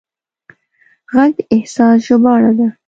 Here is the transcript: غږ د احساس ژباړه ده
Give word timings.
غږ 1.13 1.31
د 1.37 1.39
احساس 1.53 1.95
ژباړه 2.05 2.51
ده 2.57 2.67